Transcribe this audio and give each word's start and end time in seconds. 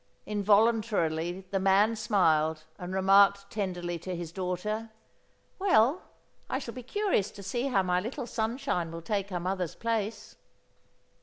Involuntarily 0.25 1.41
the 1.51 1.59
man 1.59 1.95
smiled 1.95 2.63
and 2.79 2.91
remarked 2.91 3.51
tenderly 3.51 3.99
to 3.99 4.15
his 4.15 4.31
daughter: 4.31 4.89
"Well 5.59 6.01
I 6.49 6.57
shall 6.57 6.73
be 6.73 6.81
curious 6.81 7.29
to 7.29 7.43
see 7.43 7.67
how 7.67 7.83
my 7.83 7.99
little 7.99 8.25
sunshine 8.25 8.91
will 8.91 9.03
take 9.03 9.29
her 9.29 9.39
mother's 9.39 9.75
place." 9.75 10.37